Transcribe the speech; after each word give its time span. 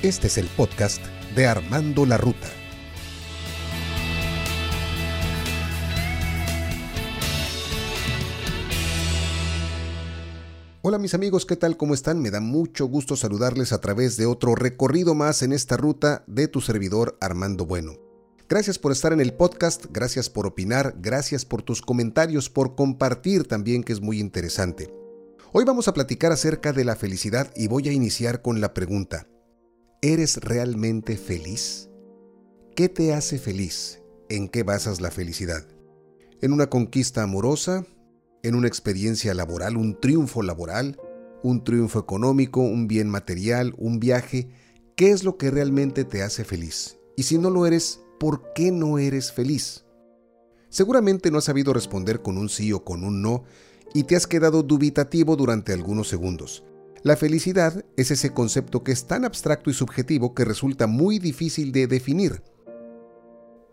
Este 0.00 0.28
es 0.28 0.38
el 0.38 0.46
podcast 0.46 1.02
de 1.34 1.48
Armando 1.48 2.06
la 2.06 2.18
Ruta. 2.18 2.46
Hola 10.82 10.98
mis 10.98 11.14
amigos, 11.14 11.44
¿qué 11.46 11.56
tal? 11.56 11.76
¿Cómo 11.76 11.94
están? 11.94 12.22
Me 12.22 12.30
da 12.30 12.38
mucho 12.38 12.86
gusto 12.86 13.16
saludarles 13.16 13.72
a 13.72 13.80
través 13.80 14.16
de 14.16 14.26
otro 14.26 14.54
recorrido 14.54 15.16
más 15.16 15.42
en 15.42 15.52
esta 15.52 15.76
ruta 15.76 16.22
de 16.28 16.46
tu 16.46 16.60
servidor 16.60 17.18
Armando 17.20 17.66
Bueno. 17.66 17.94
Gracias 18.48 18.78
por 18.78 18.92
estar 18.92 19.12
en 19.12 19.20
el 19.20 19.34
podcast, 19.34 19.86
gracias 19.90 20.30
por 20.30 20.46
opinar, 20.46 20.94
gracias 21.00 21.44
por 21.44 21.62
tus 21.62 21.82
comentarios, 21.82 22.48
por 22.48 22.76
compartir 22.76 23.48
también 23.48 23.82
que 23.82 23.94
es 23.94 24.00
muy 24.00 24.20
interesante. 24.20 24.94
Hoy 25.50 25.64
vamos 25.64 25.88
a 25.88 25.92
platicar 25.92 26.30
acerca 26.30 26.72
de 26.72 26.84
la 26.84 26.94
felicidad 26.94 27.50
y 27.56 27.66
voy 27.66 27.88
a 27.88 27.92
iniciar 27.92 28.42
con 28.42 28.60
la 28.60 28.74
pregunta, 28.74 29.26
¿Eres 30.00 30.36
realmente 30.36 31.16
feliz? 31.16 31.90
¿Qué 32.76 32.88
te 32.88 33.12
hace 33.14 33.36
feliz? 33.36 34.00
¿En 34.28 34.48
qué 34.48 34.62
basas 34.62 35.00
la 35.00 35.10
felicidad? 35.10 35.66
¿En 36.40 36.52
una 36.52 36.70
conquista 36.70 37.24
amorosa? 37.24 37.84
¿En 38.44 38.54
una 38.54 38.68
experiencia 38.68 39.34
laboral? 39.34 39.76
¿Un 39.76 39.98
triunfo 39.98 40.42
laboral? 40.42 41.00
¿Un 41.42 41.64
triunfo 41.64 41.98
económico? 41.98 42.60
¿Un 42.60 42.86
bien 42.86 43.08
material? 43.08 43.74
¿Un 43.76 43.98
viaje? 43.98 44.48
¿Qué 44.94 45.10
es 45.10 45.24
lo 45.24 45.36
que 45.36 45.50
realmente 45.50 46.04
te 46.04 46.22
hace 46.22 46.44
feliz? 46.44 47.00
Y 47.16 47.24
si 47.24 47.36
no 47.36 47.50
lo 47.50 47.66
eres, 47.66 48.00
¿por 48.20 48.52
qué 48.52 48.70
no 48.70 48.98
eres 48.98 49.32
feliz? 49.32 49.84
Seguramente 50.68 51.32
no 51.32 51.38
has 51.38 51.44
sabido 51.44 51.72
responder 51.72 52.22
con 52.22 52.38
un 52.38 52.48
sí 52.48 52.72
o 52.72 52.84
con 52.84 53.02
un 53.02 53.20
no 53.20 53.42
y 53.94 54.04
te 54.04 54.14
has 54.14 54.28
quedado 54.28 54.62
dubitativo 54.62 55.34
durante 55.34 55.72
algunos 55.72 56.06
segundos. 56.06 56.62
La 57.04 57.16
felicidad 57.16 57.84
es 57.96 58.10
ese 58.10 58.30
concepto 58.30 58.82
que 58.82 58.90
es 58.90 59.06
tan 59.06 59.24
abstracto 59.24 59.70
y 59.70 59.74
subjetivo 59.74 60.34
que 60.34 60.44
resulta 60.44 60.88
muy 60.88 61.20
difícil 61.20 61.70
de 61.70 61.86
definir. 61.86 62.42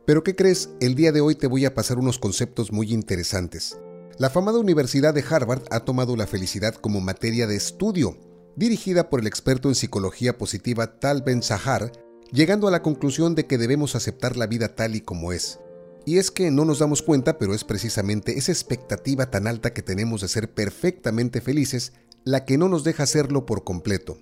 Pero 0.05 0.23
¿qué 0.23 0.36
crees? 0.36 0.69
El 0.80 0.94
día 0.94 1.11
de 1.11 1.22
hoy 1.22 1.33
te 1.33 1.47
voy 1.47 1.66
a 1.66 1.73
pasar 1.73 1.97
unos 1.97 2.19
conceptos 2.19 2.72
muy 2.72 2.94
interesantes. 2.94 3.80
La 4.19 4.30
famada 4.30 4.59
Universidad 4.59 5.13
de 5.13 5.25
Harvard 5.27 5.63
ha 5.72 5.80
tomado 5.80 6.16
la 6.16 6.27
felicidad 6.27 6.75
como 6.75 7.02
materia 7.02 7.47
de 7.47 7.55
estudio, 7.55 8.16
dirigida 8.55 9.09
por 9.09 9.22
el 9.22 9.28
experto 9.28 9.69
en 9.69 9.75
psicología 9.75 10.38
positiva 10.38 11.00
Tal 11.00 11.23
Ben 11.23 11.41
Sahar, 11.41 11.91
llegando 12.31 12.67
a 12.67 12.72
la 12.72 12.83
conclusión 12.83 13.33
de 13.33 13.47
que 13.47 13.57
debemos 13.57 13.95
aceptar 13.95 14.38
la 14.38 14.45
vida 14.45 14.75
tal 14.75 14.95
y 14.95 15.02
como 15.02 15.33
es. 15.33 15.59
Y 16.05 16.19
es 16.19 16.30
que 16.30 16.52
no 16.52 16.66
nos 16.66 16.78
damos 16.78 17.02
cuenta, 17.02 17.39
pero 17.39 17.55
es 17.55 17.63
precisamente 17.63 18.38
esa 18.38 18.52
expectativa 18.52 19.31
tan 19.31 19.47
alta 19.47 19.73
que 19.73 19.81
tenemos 19.81 20.22
de 20.22 20.28
ser 20.28 20.53
perfectamente 20.53 21.41
felices 21.41 21.94
la 22.26 22.44
que 22.44 22.58
no 22.58 22.68
nos 22.70 22.84
deja 22.84 23.04
hacerlo 23.04 23.45
por 23.45 23.64
completo. 23.64 24.18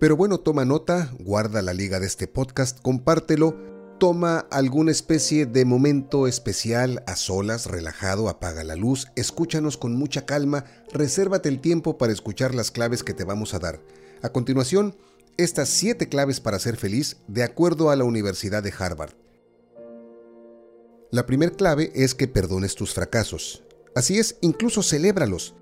Pero 0.00 0.16
bueno, 0.16 0.40
toma 0.40 0.64
nota, 0.64 1.12
guarda 1.20 1.62
la 1.62 1.72
liga 1.72 2.00
de 2.00 2.06
este 2.06 2.26
podcast, 2.26 2.80
compártelo, 2.82 3.56
toma 3.98 4.40
alguna 4.50 4.90
especie 4.90 5.46
de 5.46 5.64
momento 5.64 6.26
especial 6.26 7.04
a 7.06 7.14
solas, 7.14 7.66
relajado, 7.66 8.28
apaga 8.28 8.64
la 8.64 8.74
luz, 8.74 9.06
escúchanos 9.14 9.76
con 9.76 9.96
mucha 9.96 10.26
calma, 10.26 10.64
resérvate 10.92 11.48
el 11.48 11.60
tiempo 11.60 11.98
para 11.98 12.12
escuchar 12.12 12.52
las 12.52 12.72
claves 12.72 13.04
que 13.04 13.14
te 13.14 13.24
vamos 13.24 13.54
a 13.54 13.60
dar. 13.60 13.80
A 14.20 14.30
continuación, 14.30 14.96
estas 15.36 15.68
siete 15.68 16.08
claves 16.08 16.40
para 16.40 16.58
ser 16.58 16.76
feliz 16.76 17.18
de 17.28 17.44
acuerdo 17.44 17.90
a 17.90 17.96
la 17.96 18.02
Universidad 18.02 18.62
de 18.62 18.74
Harvard. 18.76 19.14
La 21.12 21.26
primera 21.26 21.52
clave 21.52 21.92
es 21.94 22.16
que 22.16 22.26
perdones 22.26 22.74
tus 22.74 22.92
fracasos. 22.92 23.62
Así 23.94 24.18
es, 24.18 24.36
incluso 24.40 24.82
celébralos. 24.82 25.54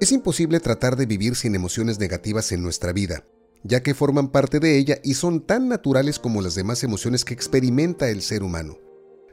Es 0.00 0.10
imposible 0.10 0.58
tratar 0.58 0.96
de 0.96 1.06
vivir 1.06 1.36
sin 1.36 1.54
emociones 1.54 2.00
negativas 2.00 2.50
en 2.50 2.62
nuestra 2.62 2.92
vida, 2.92 3.24
ya 3.62 3.82
que 3.82 3.94
forman 3.94 4.28
parte 4.28 4.58
de 4.58 4.76
ella 4.76 4.98
y 5.04 5.14
son 5.14 5.40
tan 5.40 5.68
naturales 5.68 6.18
como 6.18 6.42
las 6.42 6.56
demás 6.56 6.82
emociones 6.82 7.24
que 7.24 7.32
experimenta 7.32 8.10
el 8.10 8.20
ser 8.20 8.42
humano. 8.42 8.76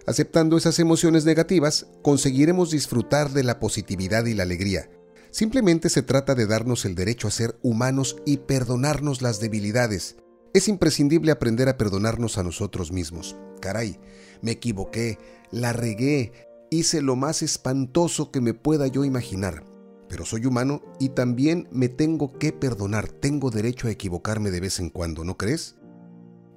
Aceptando 0.06 0.58
esas 0.58 0.78
emociones 0.78 1.26
negativas, 1.26 1.88
conseguiremos 2.04 2.70
disfrutar 2.70 3.32
de 3.32 3.44
la 3.44 3.60
positividad 3.60 4.26
y 4.26 4.36
la 4.36 4.44
alegría. 4.44 4.90
Simplemente 5.32 5.90
se 5.90 6.04
trata 6.04 6.36
de 6.36 6.46
darnos 6.46 6.86
el 6.86 6.94
derecho 6.94 7.28
a 7.28 7.32
ser 7.32 7.58
humanos 7.64 8.18
y 8.26 8.38
perdonarnos 8.38 9.24
las 9.24 9.40
debilidades. 9.40 10.18
Es 10.54 10.68
imprescindible 10.68 11.32
aprender 11.32 11.70
a 11.70 11.78
perdonarnos 11.78 12.38
a 12.38 12.44
nosotros 12.44 12.92
mismos. 12.92 13.36
Caray, 13.62 14.00
me 14.42 14.52
equivoqué, 14.52 15.18
la 15.50 15.74
regué, 15.74 16.34
hice 16.70 17.02
lo 17.02 17.16
más 17.16 17.42
espantoso 17.42 18.32
que 18.32 18.42
me 18.42 18.54
pueda 18.54 18.88
yo 18.88 19.06
imaginar 19.06 19.71
pero 20.12 20.26
soy 20.26 20.46
humano 20.46 20.82
y 21.00 21.10
también 21.10 21.70
me 21.72 21.88
tengo 21.88 22.38
que 22.38 22.52
perdonar, 22.52 23.08
tengo 23.08 23.50
derecho 23.50 23.88
a 23.88 23.92
equivocarme 23.92 24.52
de 24.52 24.60
vez 24.60 24.82
en 24.82 24.90
cuando, 24.90 25.24
¿no 25.24 25.38
crees? 25.38 25.78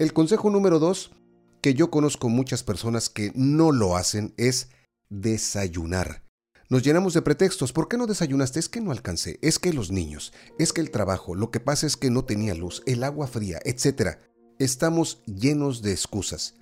El 0.00 0.12
consejo 0.12 0.50
número 0.50 0.81
dos, 0.81 1.12
que 1.62 1.72
yo 1.72 1.88
conozco 1.88 2.28
muchas 2.28 2.65
personas 2.65 3.09
que 3.09 3.31
no 3.37 3.70
lo 3.70 3.97
hacen, 3.97 4.34
es 4.38 4.70
desayunar. 5.09 6.25
Nos 6.69 6.82
llenamos 6.82 7.15
de 7.15 7.22
pretextos. 7.22 7.72
¿Por 7.72 7.87
qué 7.87 7.97
no 7.97 8.09
desayunaste? 8.09 8.59
Es 8.59 8.69
que 8.69 8.81
no 8.81 8.91
alcancé, 8.91 9.38
es 9.41 9.60
que 9.60 9.72
los 9.72 9.92
niños, 9.92 10.32
es 10.59 10.72
que 10.72 10.81
el 10.81 10.91
trabajo, 10.91 11.36
lo 11.36 11.53
que 11.53 11.60
pasa 11.60 11.86
es 11.86 11.97
que 11.97 12.10
no 12.10 12.25
tenía 12.25 12.56
luz, 12.56 12.82
el 12.86 13.04
agua 13.04 13.28
fría, 13.28 13.60
etc. 13.65 14.19
Estamos 14.59 15.22
llenos 15.26 15.81
de 15.81 15.92
excusas. 15.92 16.56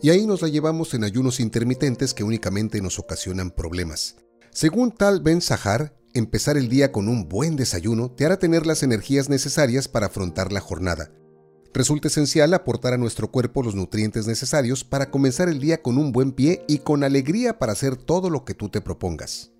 Y 0.00 0.08
ahí 0.08 0.26
nos 0.26 0.40
la 0.40 0.48
llevamos 0.48 0.94
en 0.94 1.04
ayunos 1.04 1.38
intermitentes 1.38 2.14
que 2.14 2.24
únicamente 2.24 2.80
nos 2.80 2.98
ocasionan 2.98 3.50
problemas. 3.50 4.16
Según 4.54 4.92
tal 4.92 5.22
Ben 5.22 5.40
Sahar, 5.40 5.96
empezar 6.12 6.58
el 6.58 6.68
día 6.68 6.92
con 6.92 7.08
un 7.08 7.26
buen 7.26 7.56
desayuno 7.56 8.10
te 8.10 8.26
hará 8.26 8.38
tener 8.38 8.66
las 8.66 8.82
energías 8.82 9.30
necesarias 9.30 9.88
para 9.88 10.06
afrontar 10.06 10.52
la 10.52 10.60
jornada. 10.60 11.10
Resulta 11.72 12.08
esencial 12.08 12.52
aportar 12.52 12.92
a 12.92 12.98
nuestro 12.98 13.30
cuerpo 13.30 13.62
los 13.62 13.74
nutrientes 13.74 14.26
necesarios 14.26 14.84
para 14.84 15.10
comenzar 15.10 15.48
el 15.48 15.58
día 15.58 15.80
con 15.80 15.96
un 15.96 16.12
buen 16.12 16.32
pie 16.32 16.66
y 16.68 16.80
con 16.80 17.02
alegría 17.02 17.58
para 17.58 17.72
hacer 17.72 17.96
todo 17.96 18.28
lo 18.28 18.44
que 18.44 18.52
tú 18.52 18.68
te 18.68 18.82
propongas. 18.82 19.52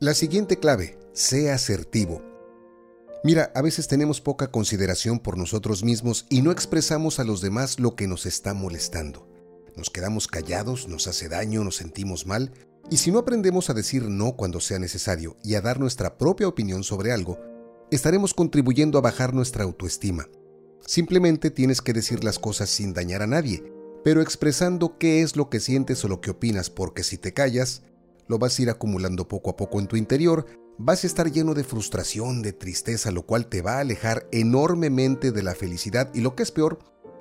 La 0.00 0.14
siguiente 0.14 0.56
clave, 0.58 0.98
sea 1.12 1.54
asertivo. 1.54 2.22
Mira, 3.22 3.52
a 3.54 3.60
veces 3.60 3.86
tenemos 3.86 4.22
poca 4.22 4.50
consideración 4.50 5.18
por 5.18 5.36
nosotros 5.36 5.84
mismos 5.84 6.24
y 6.30 6.40
no 6.40 6.52
expresamos 6.52 7.18
a 7.18 7.24
los 7.24 7.42
demás 7.42 7.78
lo 7.80 7.96
que 7.96 8.08
nos 8.08 8.24
está 8.24 8.54
molestando. 8.54 9.28
Nos 9.76 9.90
quedamos 9.90 10.26
callados, 10.26 10.88
nos 10.88 11.06
hace 11.06 11.28
daño, 11.28 11.64
nos 11.64 11.76
sentimos 11.76 12.26
mal 12.26 12.50
y 12.90 12.96
si 12.96 13.10
no 13.10 13.18
aprendemos 13.18 13.68
a 13.68 13.74
decir 13.74 14.04
no 14.04 14.32
cuando 14.32 14.60
sea 14.60 14.78
necesario 14.78 15.36
y 15.42 15.54
a 15.54 15.60
dar 15.60 15.78
nuestra 15.78 16.16
propia 16.16 16.48
opinión 16.48 16.84
sobre 16.84 17.12
algo, 17.12 17.38
estaremos 17.90 18.32
contribuyendo 18.32 18.98
a 18.98 19.02
bajar 19.02 19.34
nuestra 19.34 19.64
autoestima. 19.64 20.28
Simplemente 20.86 21.50
tienes 21.50 21.82
que 21.82 21.92
decir 21.92 22.24
las 22.24 22.38
cosas 22.38 22.70
sin 22.70 22.94
dañar 22.94 23.22
a 23.22 23.26
nadie, 23.26 23.62
pero 24.04 24.22
expresando 24.22 24.96
qué 24.96 25.22
es 25.22 25.36
lo 25.36 25.50
que 25.50 25.60
sientes 25.60 26.02
o 26.04 26.08
lo 26.08 26.20
que 26.20 26.30
opinas, 26.30 26.70
porque 26.70 27.02
si 27.02 27.18
te 27.18 27.34
callas, 27.34 27.82
lo 28.26 28.38
vas 28.38 28.58
a 28.58 28.62
ir 28.62 28.70
acumulando 28.70 29.28
poco 29.28 29.50
a 29.50 29.56
poco 29.56 29.80
en 29.80 29.86
tu 29.86 29.96
interior, 29.96 30.46
vas 30.78 31.04
a 31.04 31.06
estar 31.06 31.30
lleno 31.30 31.52
de 31.52 31.64
frustración, 31.64 32.40
de 32.40 32.54
tristeza, 32.54 33.10
lo 33.10 33.26
cual 33.26 33.48
te 33.48 33.60
va 33.60 33.76
a 33.76 33.80
alejar 33.80 34.26
enormemente 34.32 35.32
de 35.32 35.42
la 35.42 35.54
felicidad 35.54 36.10
y 36.14 36.20
lo 36.20 36.34
que 36.34 36.42
es 36.42 36.52
peor, 36.52 36.78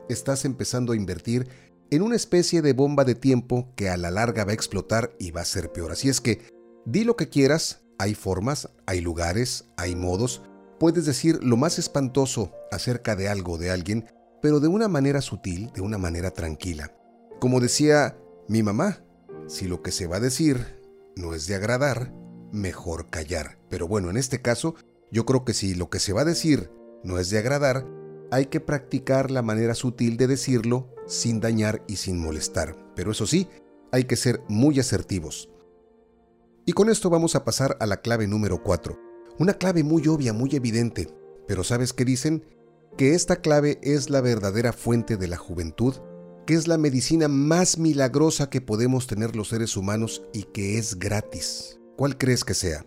estás 0.07 0.45
empezando 0.45 0.93
a 0.93 0.95
invertir 0.95 1.49
en 1.91 2.01
una 2.01 2.15
especie 2.15 2.61
de 2.61 2.73
bomba 2.73 3.03
de 3.05 3.15
tiempo 3.15 3.73
que 3.75 3.89
a 3.89 3.97
la 3.97 4.11
larga 4.11 4.45
va 4.45 4.51
a 4.51 4.55
explotar 4.55 5.11
y 5.19 5.31
va 5.31 5.41
a 5.41 5.45
ser 5.45 5.71
peor. 5.71 5.91
Así 5.91 6.09
es 6.09 6.21
que 6.21 6.41
di 6.85 7.03
lo 7.03 7.15
que 7.15 7.29
quieras, 7.29 7.81
hay 7.97 8.13
formas, 8.13 8.69
hay 8.85 9.01
lugares, 9.01 9.65
hay 9.77 9.95
modos, 9.95 10.41
puedes 10.79 11.05
decir 11.05 11.39
lo 11.43 11.57
más 11.57 11.79
espantoso 11.79 12.51
acerca 12.71 13.15
de 13.15 13.29
algo 13.29 13.57
de 13.57 13.71
alguien, 13.71 14.05
pero 14.41 14.59
de 14.59 14.67
una 14.67 14.87
manera 14.87 15.21
sutil, 15.21 15.71
de 15.73 15.81
una 15.81 15.97
manera 15.97 16.31
tranquila. 16.31 16.93
Como 17.39 17.59
decía 17.59 18.17
mi 18.47 18.63
mamá, 18.63 19.03
si 19.47 19.67
lo 19.67 19.81
que 19.81 19.91
se 19.91 20.07
va 20.07 20.17
a 20.17 20.21
decir 20.21 20.77
no 21.15 21.33
es 21.33 21.47
de 21.47 21.55
agradar, 21.55 22.13
mejor 22.51 23.09
callar. 23.09 23.57
Pero 23.69 23.87
bueno, 23.87 24.09
en 24.09 24.17
este 24.17 24.41
caso, 24.41 24.75
yo 25.11 25.25
creo 25.25 25.45
que 25.45 25.53
si 25.53 25.73
lo 25.73 25.89
que 25.89 25.99
se 25.99 26.13
va 26.13 26.21
a 26.21 26.25
decir 26.25 26.69
no 27.03 27.19
es 27.19 27.29
de 27.29 27.39
agradar, 27.39 27.85
hay 28.31 28.47
que 28.47 28.59
practicar 28.59 29.31
la 29.31 29.41
manera 29.41 29.73
sutil 29.73 30.17
de 30.17 30.27
decirlo 30.27 30.93
sin 31.05 31.39
dañar 31.39 31.83
y 31.87 31.97
sin 31.97 32.19
molestar. 32.19 32.75
Pero 32.95 33.11
eso 33.11 33.25
sí, 33.25 33.47
hay 33.91 34.05
que 34.05 34.15
ser 34.15 34.41
muy 34.47 34.79
asertivos. 34.79 35.49
Y 36.65 36.73
con 36.73 36.89
esto 36.89 37.09
vamos 37.09 37.35
a 37.35 37.45
pasar 37.45 37.77
a 37.79 37.85
la 37.85 38.01
clave 38.01 38.27
número 38.27 38.61
4. 38.61 38.99
Una 39.39 39.53
clave 39.53 39.83
muy 39.83 40.07
obvia, 40.07 40.33
muy 40.33 40.49
evidente. 40.53 41.07
Pero 41.47 41.63
¿sabes 41.63 41.93
qué 41.93 42.03
dicen? 42.03 42.43
Que 42.97 43.13
esta 43.13 43.37
clave 43.37 43.79
es 43.81 44.09
la 44.09 44.21
verdadera 44.21 44.73
fuente 44.73 45.15
de 45.15 45.27
la 45.27 45.37
juventud, 45.37 45.95
que 46.45 46.55
es 46.55 46.67
la 46.67 46.77
medicina 46.77 47.27
más 47.27 47.77
milagrosa 47.77 48.49
que 48.49 48.61
podemos 48.61 49.07
tener 49.07 49.35
los 49.35 49.49
seres 49.49 49.77
humanos 49.77 50.23
y 50.33 50.43
que 50.43 50.77
es 50.77 50.99
gratis. 50.99 51.79
¿Cuál 51.95 52.17
crees 52.17 52.43
que 52.43 52.53
sea? 52.53 52.85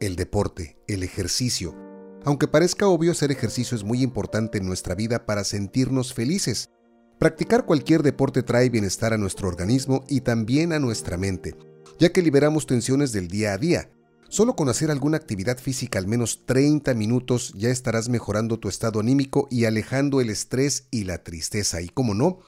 El 0.00 0.16
deporte, 0.16 0.78
el 0.86 1.02
ejercicio. 1.02 1.87
Aunque 2.24 2.48
parezca 2.48 2.88
obvio, 2.88 3.12
hacer 3.12 3.30
ejercicio 3.32 3.76
es 3.76 3.84
muy 3.84 4.02
importante 4.02 4.58
en 4.58 4.66
nuestra 4.66 4.94
vida 4.94 5.24
para 5.26 5.44
sentirnos 5.44 6.12
felices, 6.12 6.70
Practicar 7.18 7.66
cualquier 7.66 8.04
deporte 8.04 8.44
trae 8.44 8.70
bienestar 8.70 9.12
a 9.12 9.18
nuestro 9.18 9.48
organismo 9.48 10.04
y 10.08 10.20
también 10.20 10.72
a 10.72 10.78
nuestra 10.78 11.16
mente, 11.16 11.56
ya 11.98 12.12
que 12.12 12.22
liberamos 12.22 12.66
tensiones 12.66 13.10
del 13.10 13.26
día 13.26 13.54
a 13.54 13.58
día. 13.58 13.90
Solo 14.28 14.54
con 14.54 14.68
hacer 14.68 14.92
alguna 14.92 15.16
actividad 15.16 15.58
física 15.58 15.98
al 15.98 16.06
menos 16.06 16.46
30 16.46 16.94
minutos 16.94 17.52
ya 17.56 17.70
estarás 17.70 18.08
mejorando 18.08 18.60
tu 18.60 18.68
estado 18.68 19.00
anímico 19.00 19.48
y 19.50 19.64
alejando 19.64 20.20
el 20.20 20.30
estrés 20.30 20.86
y 20.92 21.04
la 21.04 21.24
tristeza. 21.24 21.82
Y 21.82 21.88
como 21.88 22.14
no, 22.14 22.38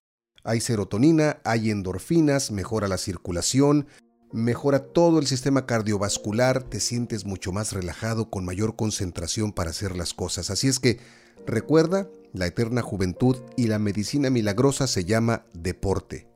hay 0.44 0.60
serotonina, 0.60 1.40
hay 1.44 1.72
endorfinas, 1.72 2.52
mejora 2.52 2.86
la 2.86 2.98
circulación, 2.98 3.88
mejora 4.32 4.80
todo 4.80 5.18
el 5.18 5.26
sistema 5.26 5.66
cardiovascular, 5.66 6.62
te 6.62 6.80
sientes 6.80 7.24
mucho 7.24 7.52
más 7.52 7.72
relajado, 7.72 8.30
con 8.30 8.44
mayor 8.44 8.76
concentración 8.76 9.52
para 9.52 9.70
hacer 9.70 9.96
las 9.96 10.14
cosas. 10.14 10.50
Así 10.50 10.68
es 10.68 10.78
que 10.78 10.98
recuerda, 11.46 12.08
la 12.32 12.46
eterna 12.46 12.82
juventud 12.82 13.36
y 13.56 13.66
la 13.66 13.78
medicina 13.78 14.30
milagrosa 14.30 14.86
se 14.86 15.04
llama 15.04 15.44
deporte. 15.52 16.28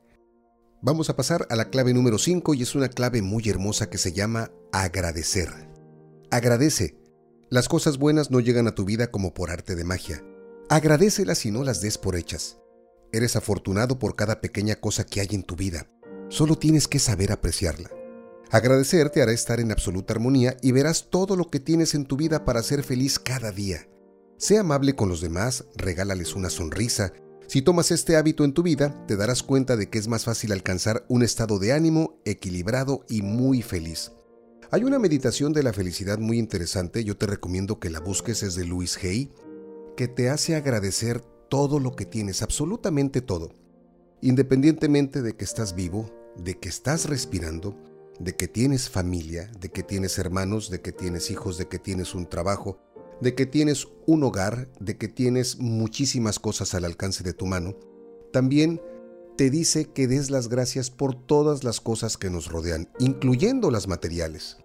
Vamos 0.81 1.09
a 1.09 1.15
pasar 1.15 1.47
a 1.49 1.55
la 1.55 1.69
clave 1.69 1.93
número 1.93 2.17
5 2.17 2.53
y 2.53 2.61
es 2.61 2.75
una 2.75 2.89
clave 2.89 3.21
muy 3.21 3.47
hermosa 3.49 3.89
que 3.89 3.97
se 3.97 4.11
llama 4.11 4.51
agradecer. 4.71 5.49
Agradece. 6.31 6.97
Las 7.49 7.69
cosas 7.69 7.97
buenas 7.97 8.29
no 8.29 8.39
llegan 8.39 8.67
a 8.67 8.75
tu 8.75 8.85
vida 8.85 9.07
como 9.09 9.33
por 9.33 9.51
arte 9.51 9.75
de 9.75 9.83
magia. 9.83 10.23
Agradecelas 10.69 11.45
y 11.45 11.51
no 11.51 11.63
las 11.63 11.81
des 11.81 11.97
por 11.97 12.15
hechas. 12.15 12.57
Eres 13.11 13.35
afortunado 13.35 13.97
por 13.99 14.15
cada 14.15 14.41
pequeña 14.41 14.75
cosa 14.75 15.05
que 15.05 15.21
hay 15.21 15.29
en 15.31 15.43
tu 15.43 15.55
vida. 15.55 15.87
Solo 16.29 16.57
tienes 16.57 16.87
que 16.87 16.99
saber 16.99 17.31
apreciarla. 17.31 17.89
Agradecer 18.51 19.09
te 19.09 19.21
hará 19.21 19.31
estar 19.31 19.59
en 19.59 19.71
absoluta 19.71 20.13
armonía 20.13 20.57
y 20.61 20.71
verás 20.71 21.09
todo 21.09 21.35
lo 21.35 21.49
que 21.49 21.59
tienes 21.59 21.95
en 21.95 22.05
tu 22.05 22.17
vida 22.17 22.45
para 22.45 22.63
ser 22.63 22.83
feliz 22.83 23.19
cada 23.19 23.51
día. 23.51 23.87
Sé 24.37 24.57
amable 24.57 24.95
con 24.95 25.09
los 25.09 25.21
demás, 25.21 25.65
regálales 25.75 26.35
una 26.35 26.49
sonrisa, 26.49 27.13
si 27.47 27.61
tomas 27.61 27.91
este 27.91 28.15
hábito 28.15 28.43
en 28.43 28.53
tu 28.53 28.63
vida, 28.63 29.05
te 29.07 29.15
darás 29.15 29.43
cuenta 29.43 29.77
de 29.77 29.89
que 29.89 29.99
es 29.99 30.07
más 30.07 30.25
fácil 30.25 30.51
alcanzar 30.51 31.05
un 31.09 31.21
estado 31.21 31.59
de 31.59 31.73
ánimo 31.73 32.19
equilibrado 32.25 33.05
y 33.07 33.21
muy 33.21 33.61
feliz. 33.61 34.11
Hay 34.71 34.83
una 34.83 34.97
meditación 34.97 35.53
de 35.53 35.61
la 35.61 35.71
felicidad 35.71 36.17
muy 36.17 36.39
interesante, 36.39 37.03
yo 37.03 37.17
te 37.17 37.27
recomiendo 37.27 37.79
que 37.79 37.91
la 37.91 37.99
busques, 37.99 38.41
es 38.41 38.55
de 38.55 38.65
Louis 38.65 38.97
Hay, 39.03 39.31
que 39.95 40.07
te 40.07 40.29
hace 40.29 40.55
agradecer 40.55 41.21
todo 41.49 41.79
lo 41.79 41.95
que 41.95 42.05
tienes, 42.05 42.41
absolutamente 42.41 43.21
todo. 43.21 43.51
Independientemente 44.21 45.21
de 45.21 45.35
que 45.35 45.45
estás 45.45 45.75
vivo, 45.75 46.11
de 46.37 46.57
que 46.57 46.69
estás 46.69 47.07
respirando, 47.07 47.77
de 48.19 48.35
que 48.35 48.47
tienes 48.47 48.89
familia, 48.89 49.51
de 49.59 49.69
que 49.69 49.83
tienes 49.83 50.17
hermanos, 50.17 50.69
de 50.69 50.81
que 50.81 50.91
tienes 50.91 51.31
hijos, 51.31 51.57
de 51.57 51.67
que 51.67 51.79
tienes 51.79 52.15
un 52.15 52.27
trabajo, 52.27 52.79
de 53.21 53.35
que 53.35 53.45
tienes 53.45 53.87
un 54.05 54.23
hogar, 54.23 54.69
de 54.79 54.97
que 54.97 55.07
tienes 55.07 55.59
muchísimas 55.59 56.39
cosas 56.39 56.73
al 56.75 56.85
alcance 56.85 57.23
de 57.23 57.33
tu 57.33 57.45
mano, 57.45 57.75
también 58.31 58.81
te 59.37 59.49
dice 59.49 59.85
que 59.85 60.07
des 60.07 60.29
las 60.29 60.47
gracias 60.47 60.89
por 60.89 61.15
todas 61.15 61.63
las 61.63 61.81
cosas 61.81 62.17
que 62.17 62.29
nos 62.29 62.47
rodean, 62.49 62.89
incluyendo 62.99 63.69
las 63.69 63.87
materiales. 63.87 64.57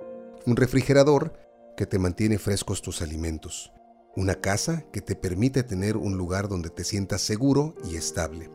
Un 0.46 0.56
refrigerador 0.56 1.34
que 1.76 1.86
te 1.86 1.98
mantiene 1.98 2.38
frescos 2.38 2.82
tus 2.82 3.02
alimentos. 3.02 3.72
Una 4.16 4.36
casa 4.36 4.84
que 4.92 5.00
te 5.00 5.16
permite 5.16 5.62
tener 5.62 5.96
un 5.96 6.16
lugar 6.16 6.48
donde 6.48 6.70
te 6.70 6.84
sientas 6.84 7.20
seguro 7.20 7.74
y 7.88 7.96
estable. 7.96 8.50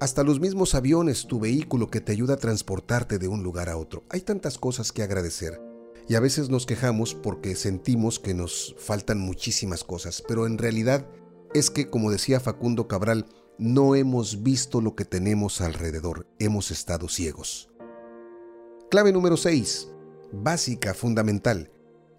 Hasta 0.00 0.24
los 0.24 0.40
mismos 0.40 0.74
aviones, 0.74 1.26
tu 1.26 1.40
vehículo 1.40 1.90
que 1.90 2.00
te 2.00 2.12
ayuda 2.12 2.34
a 2.34 2.38
transportarte 2.38 3.18
de 3.18 3.28
un 3.28 3.42
lugar 3.42 3.68
a 3.68 3.76
otro. 3.76 4.02
Hay 4.08 4.22
tantas 4.22 4.56
cosas 4.56 4.92
que 4.92 5.02
agradecer 5.02 5.60
y 6.08 6.14
a 6.14 6.20
veces 6.20 6.48
nos 6.48 6.64
quejamos 6.64 7.14
porque 7.14 7.54
sentimos 7.54 8.18
que 8.18 8.32
nos 8.32 8.74
faltan 8.78 9.20
muchísimas 9.20 9.84
cosas, 9.84 10.24
pero 10.26 10.46
en 10.46 10.56
realidad 10.56 11.06
es 11.52 11.68
que, 11.68 11.90
como 11.90 12.10
decía 12.10 12.40
Facundo 12.40 12.88
Cabral, 12.88 13.26
no 13.58 13.94
hemos 13.94 14.42
visto 14.42 14.80
lo 14.80 14.96
que 14.96 15.04
tenemos 15.04 15.60
alrededor, 15.60 16.26
hemos 16.38 16.70
estado 16.70 17.10
ciegos. 17.10 17.68
Clave 18.90 19.12
número 19.12 19.36
6. 19.36 19.88
Básica, 20.32 20.94
fundamental. 20.94 21.70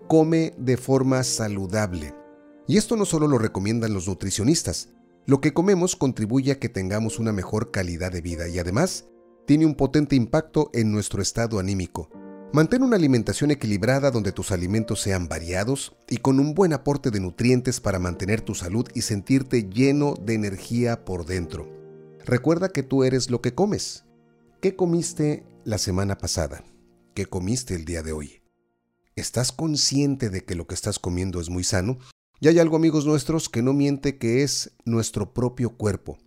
Come 0.08 0.54
de 0.56 0.78
forma 0.78 1.24
saludable. 1.24 2.14
Y 2.68 2.78
esto 2.78 2.96
no 2.96 3.06
solo 3.06 3.28
lo 3.28 3.40
recomiendan 3.40 3.96
los 3.96 4.08
nutricionistas. 4.08 4.90
Lo 5.28 5.40
que 5.40 5.54
comemos 5.54 5.96
contribuye 5.96 6.52
a 6.52 6.60
que 6.60 6.68
tengamos 6.68 7.20
una 7.20 7.32
mejor 7.32 7.70
calidad 7.70 8.12
de 8.12 8.22
vida 8.22 8.48
y 8.48 8.58
además 8.58 9.06
tiene 9.46 9.68
un 9.68 9.76
potente 9.76 10.16
impacto 10.16 10.72
en 10.74 10.92
nuestro 10.92 11.22
estado 11.22 11.60
anímico. 11.60 12.10
Mantén 12.54 12.84
una 12.84 12.96
alimentación 12.96 13.52
equilibrada 13.52 14.12
donde 14.12 14.32
tus 14.32 14.52
alimentos 14.52 15.00
sean 15.00 15.30
variados 15.30 15.96
y 16.10 16.18
con 16.18 16.40
un 16.40 16.54
buen 16.54 16.74
aporte 16.74 17.12
de 17.12 17.20
nutrientes 17.20 17.80
para 17.80 18.00
mantener 18.00 18.42
tu 18.42 18.56
salud 18.56 18.88
y 18.94 19.02
sentirte 19.04 19.70
lleno 19.70 20.16
de 20.16 20.34
energía 20.34 21.06
por 21.06 21.26
dentro. 21.26 21.70
Recuerda 22.26 22.70
que 22.70 22.84
tú 22.84 23.04
eres 23.04 23.30
lo 23.30 23.42
que 23.42 23.54
comes. 23.54 24.06
¿Qué 24.60 24.76
comiste 24.76 25.46
la 25.64 25.78
semana 25.78 26.18
pasada? 26.18 26.64
¿Qué 27.14 27.26
comiste 27.26 27.76
el 27.76 27.86
día 27.86 28.02
de 28.04 28.12
hoy? 28.12 28.42
¿Estás 29.16 29.52
consciente 29.52 30.30
de 30.30 30.44
que 30.44 30.56
lo 30.56 30.68
que 30.68 30.76
estás 30.76 30.98
comiendo 30.98 31.40
es 31.40 31.50
muy 31.50 31.64
sano? 31.64 32.00
Y 32.44 32.48
hay 32.48 32.58
algo, 32.58 32.76
amigos 32.76 33.06
nuestros, 33.06 33.50
que 33.50 33.62
no 33.62 33.72
miente 33.72 34.18
que 34.18 34.42
es 34.42 34.72
nuestro 34.84 35.32
propio 35.32 35.78
cuerpo. 35.78 36.18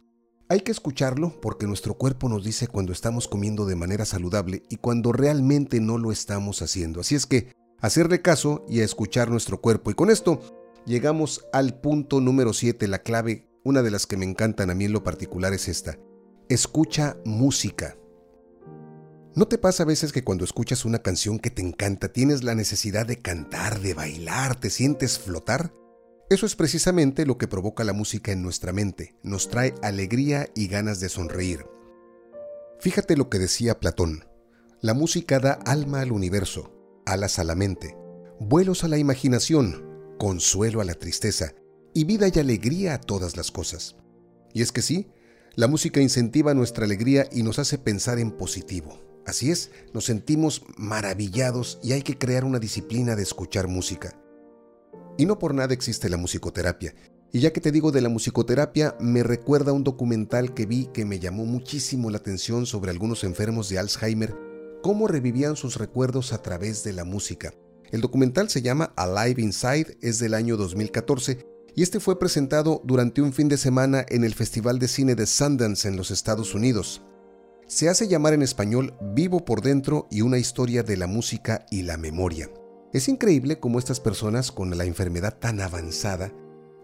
Hay 0.48 0.60
que 0.60 0.70
escucharlo 0.70 1.40
porque 1.40 1.66
nuestro 1.66 1.94
cuerpo 1.94 2.28
nos 2.28 2.44
dice 2.44 2.68
cuando 2.68 2.92
estamos 2.92 3.26
comiendo 3.26 3.66
de 3.66 3.74
manera 3.74 4.04
saludable 4.04 4.62
y 4.70 4.76
cuando 4.76 5.10
realmente 5.10 5.80
no 5.80 5.98
lo 5.98 6.12
estamos 6.12 6.62
haciendo. 6.62 7.00
Así 7.00 7.16
es 7.16 7.26
que 7.26 7.52
hacerle 7.80 8.22
caso 8.22 8.64
y 8.68 8.78
a 8.78 8.84
escuchar 8.84 9.28
nuestro 9.28 9.60
cuerpo. 9.60 9.90
Y 9.90 9.94
con 9.94 10.08
esto 10.08 10.40
llegamos 10.86 11.46
al 11.52 11.80
punto 11.80 12.20
número 12.20 12.52
7, 12.52 12.86
la 12.86 13.00
clave, 13.00 13.48
una 13.64 13.82
de 13.82 13.90
las 13.90 14.06
que 14.06 14.16
me 14.16 14.24
encantan 14.24 14.70
a 14.70 14.74
mí 14.76 14.84
en 14.84 14.92
lo 14.92 15.02
particular 15.02 15.52
es 15.52 15.66
esta. 15.66 15.98
Escucha 16.48 17.16
música. 17.24 17.96
¿No 19.34 19.48
te 19.48 19.58
pasa 19.58 19.82
a 19.82 19.86
veces 19.86 20.12
que 20.12 20.22
cuando 20.22 20.44
escuchas 20.44 20.84
una 20.84 21.00
canción 21.00 21.40
que 21.40 21.50
te 21.50 21.62
encanta 21.62 22.12
tienes 22.12 22.44
la 22.44 22.54
necesidad 22.54 23.04
de 23.04 23.18
cantar, 23.18 23.80
de 23.80 23.94
bailar, 23.94 24.60
te 24.60 24.70
sientes 24.70 25.18
flotar? 25.18 25.72
Eso 26.30 26.46
es 26.46 26.56
precisamente 26.56 27.26
lo 27.26 27.36
que 27.36 27.48
provoca 27.48 27.84
la 27.84 27.92
música 27.92 28.32
en 28.32 28.42
nuestra 28.42 28.72
mente, 28.72 29.14
nos 29.22 29.50
trae 29.50 29.74
alegría 29.82 30.48
y 30.54 30.68
ganas 30.68 30.98
de 31.00 31.10
sonreír. 31.10 31.66
Fíjate 32.80 33.16
lo 33.16 33.28
que 33.28 33.38
decía 33.38 33.78
Platón, 33.78 34.24
la 34.80 34.94
música 34.94 35.38
da 35.38 35.52
alma 35.52 36.00
al 36.00 36.12
universo, 36.12 36.72
alas 37.04 37.38
a 37.38 37.44
la 37.44 37.54
mente, 37.54 37.96
vuelos 38.40 38.84
a 38.84 38.88
la 38.88 38.96
imaginación, 38.98 40.16
consuelo 40.18 40.80
a 40.80 40.84
la 40.84 40.94
tristeza 40.94 41.54
y 41.92 42.04
vida 42.04 42.28
y 42.32 42.38
alegría 42.38 42.94
a 42.94 43.00
todas 43.00 43.36
las 43.36 43.50
cosas. 43.50 43.96
Y 44.54 44.62
es 44.62 44.72
que 44.72 44.82
sí, 44.82 45.08
la 45.54 45.68
música 45.68 46.00
incentiva 46.00 46.54
nuestra 46.54 46.86
alegría 46.86 47.28
y 47.32 47.42
nos 47.42 47.58
hace 47.58 47.76
pensar 47.78 48.18
en 48.18 48.30
positivo. 48.30 48.98
Así 49.26 49.50
es, 49.50 49.70
nos 49.92 50.04
sentimos 50.04 50.62
maravillados 50.76 51.78
y 51.82 51.92
hay 51.92 52.02
que 52.02 52.18
crear 52.18 52.44
una 52.44 52.58
disciplina 52.58 53.14
de 53.14 53.22
escuchar 53.22 53.68
música. 53.68 54.18
Y 55.16 55.26
no 55.26 55.38
por 55.38 55.54
nada 55.54 55.74
existe 55.74 56.08
la 56.08 56.16
musicoterapia. 56.16 56.94
Y 57.32 57.40
ya 57.40 57.52
que 57.52 57.60
te 57.60 57.72
digo 57.72 57.90
de 57.90 58.00
la 58.00 58.08
musicoterapia, 58.08 58.96
me 59.00 59.22
recuerda 59.22 59.72
un 59.72 59.84
documental 59.84 60.54
que 60.54 60.66
vi 60.66 60.86
que 60.92 61.04
me 61.04 61.18
llamó 61.18 61.44
muchísimo 61.44 62.10
la 62.10 62.18
atención 62.18 62.64
sobre 62.66 62.90
algunos 62.90 63.24
enfermos 63.24 63.68
de 63.68 63.78
Alzheimer, 63.78 64.36
cómo 64.82 65.08
revivían 65.08 65.56
sus 65.56 65.76
recuerdos 65.76 66.32
a 66.32 66.42
través 66.42 66.84
de 66.84 66.92
la 66.92 67.04
música. 67.04 67.52
El 67.90 68.00
documental 68.00 68.50
se 68.50 68.62
llama 68.62 68.92
Alive 68.96 69.42
Inside, 69.42 69.98
es 70.00 70.18
del 70.18 70.34
año 70.34 70.56
2014 70.56 71.44
y 71.76 71.82
este 71.82 72.00
fue 72.00 72.18
presentado 72.18 72.80
durante 72.84 73.20
un 73.20 73.32
fin 73.32 73.48
de 73.48 73.56
semana 73.56 74.04
en 74.08 74.24
el 74.24 74.34
Festival 74.34 74.78
de 74.78 74.88
Cine 74.88 75.14
de 75.14 75.26
Sundance 75.26 75.88
en 75.88 75.96
los 75.96 76.10
Estados 76.10 76.54
Unidos. 76.54 77.02
Se 77.66 77.88
hace 77.88 78.06
llamar 78.06 78.34
en 78.34 78.42
español 78.42 78.94
Vivo 79.14 79.44
por 79.44 79.60
dentro 79.60 80.06
y 80.10 80.20
una 80.20 80.38
historia 80.38 80.82
de 80.82 80.96
la 80.96 81.06
música 81.06 81.66
y 81.70 81.82
la 81.82 81.96
memoria. 81.96 82.48
Es 82.94 83.08
increíble 83.08 83.58
cómo 83.58 83.80
estas 83.80 83.98
personas 83.98 84.52
con 84.52 84.78
la 84.78 84.84
enfermedad 84.84 85.36
tan 85.40 85.60
avanzada 85.60 86.32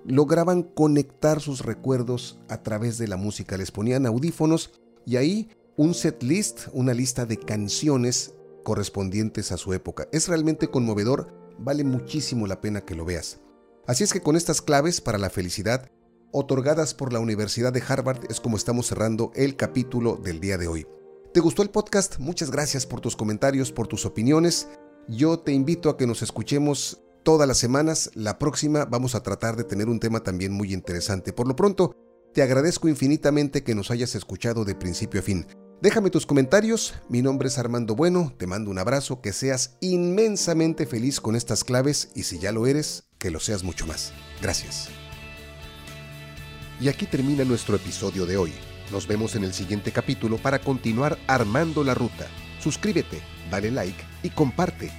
lograban 0.05 0.65
conectar 0.65 1.41
sus 1.41 1.65
recuerdos 1.65 2.41
a 2.49 2.65
través 2.65 2.99
de 2.99 3.07
la 3.07 3.17
música. 3.17 3.57
Les 3.57 3.71
ponían 3.71 4.07
audífonos 4.07 4.73
y 5.07 5.19
ahí 5.19 5.51
un 5.77 5.95
set 5.95 6.21
list, 6.25 6.63
una 6.73 6.95
lista 6.95 7.27
de 7.27 7.37
canciones 7.37 8.35
correspondientes 8.65 9.53
a 9.53 9.57
su 9.57 9.73
época. 9.73 10.09
Es 10.11 10.27
realmente 10.27 10.67
conmovedor, 10.67 11.33
vale 11.61 11.85
muchísimo 11.85 12.49
la 12.49 12.61
pena 12.61 12.81
que 12.81 12.97
lo 12.97 13.05
veas. 13.05 13.39
Así 13.87 14.03
es 14.03 14.13
que 14.13 14.21
con 14.21 14.35
estas 14.35 14.63
claves 14.63 15.01
para 15.01 15.17
la 15.17 15.31
felicidad, 15.31 15.93
otorgadas 16.33 16.93
por 16.93 17.13
la 17.13 17.21
Universidad 17.21 17.73
de 17.73 17.85
Harvard, 17.87 18.25
es 18.29 18.41
como 18.41 18.57
estamos 18.57 18.89
cerrando 18.89 19.31
el 19.37 19.55
capítulo 19.55 20.17
del 20.17 20.41
día 20.41 20.59
de 20.59 20.67
hoy. 20.67 20.89
¿Te 21.33 21.39
gustó 21.39 21.63
el 21.63 21.71
podcast? 21.71 22.19
Muchas 22.19 22.51
gracias 22.51 22.85
por 22.85 23.01
tus 23.01 23.15
comentarios, 23.15 23.71
por 23.71 23.87
tus 23.87 24.05
opiniones. 24.05 24.67
Yo 25.09 25.39
te 25.39 25.53
invito 25.53 25.91
a 25.91 25.97
que 25.97 26.07
nos 26.07 26.23
escuchemos 26.23 27.01
todas 27.23 27.49
las 27.49 27.59
semanas. 27.59 28.11
La 28.15 28.39
próxima 28.39 28.85
vamos 28.85 29.15
a 29.15 29.23
tratar 29.23 29.57
de 29.57 29.65
tener 29.65 29.89
un 29.89 30.01
tema 30.01 30.21
también 30.21 30.53
muy 30.53 30.73
interesante. 30.73 31.33
Por 31.33 31.49
lo 31.49 31.57
pronto, 31.57 31.95
te 32.33 32.43
agradezco 32.43 32.89
infinitamente 32.89 33.65
que 33.65 33.75
nos 33.75 33.91
hayas 33.91 34.15
escuchado 34.15 34.65
de 34.65 34.75
principio 34.75 35.21
a 35.21 35.23
fin. 35.23 35.47
Déjame 35.83 36.11
tus 36.11 36.27
comentarios, 36.27 36.95
mi 37.09 37.23
nombre 37.23 37.49
es 37.49 37.57
Armando 37.57 37.97
Bueno, 37.97 38.35
te 38.37 38.47
mando 38.47 38.71
un 38.71 38.79
abrazo, 38.79 39.23
que 39.23 39.33
seas 39.33 39.79
inmensamente 39.81 40.85
feliz 40.85 41.21
con 41.21 41.37
estas 41.37 41.65
claves 41.65 42.11
y 42.15 42.25
si 42.25 42.39
ya 42.39 42.53
lo 42.53 42.67
eres, 42.67 43.05
que 43.19 43.31
lo 43.31 43.41
seas 43.41 43.65
mucho 43.65 43.87
más. 43.87 44.13
Gracias. 44.43 44.91
Y 46.81 46.89
aquí 46.89 47.07
termina 47.07 47.45
nuestro 47.45 47.77
episodio 47.77 48.27
de 48.27 48.37
hoy. 48.37 48.53
Nos 48.93 49.07
vemos 49.07 49.37
en 49.37 49.45
el 49.45 49.55
siguiente 49.55 49.91
capítulo 49.91 50.37
para 50.37 50.59
continuar 50.59 51.19
armando 51.27 51.83
la 51.83 51.95
ruta. 51.95 52.27
Suscríbete, 52.61 53.21
dale 53.51 53.71
like 53.71 54.05
y 54.23 54.31
comparte 54.31 54.91